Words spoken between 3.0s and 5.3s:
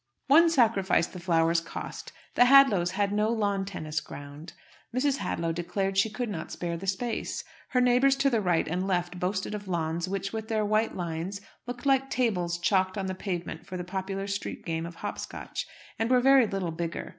no lawn tennis ground. Mrs.